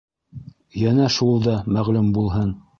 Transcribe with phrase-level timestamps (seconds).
[0.85, 2.55] Йәнә шул да мәғлүм булһын.